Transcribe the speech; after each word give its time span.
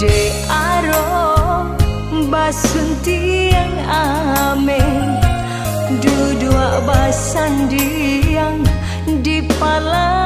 De 0.00 0.32
aro 0.48 1.66
basunti 2.30 3.50
yang 3.50 3.74
ame 3.90 4.80
duduk 5.98 6.72
basandi 6.86 8.22
yang 8.38 8.64
di 9.20 9.44
pala. 9.58 10.19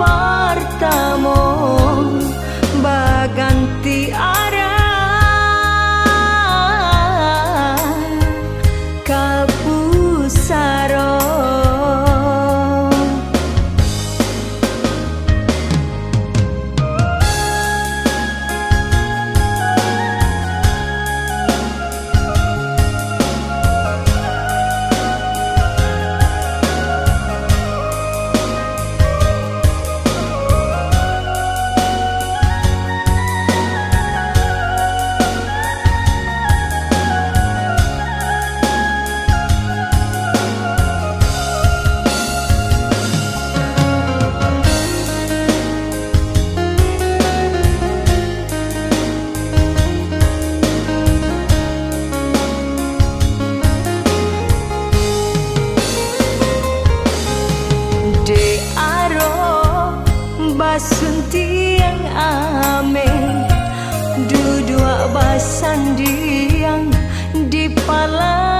far. 0.00 0.29
Yang 61.50 62.00
ame 62.14 63.10
Duduk 64.30 65.10
basandiang 65.14 66.86
di 67.50 67.66
palaminan 67.86 68.59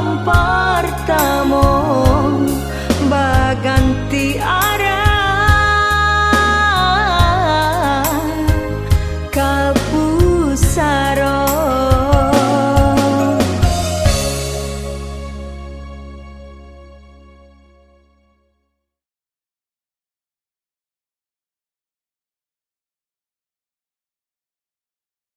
comportamos. 0.00 2.09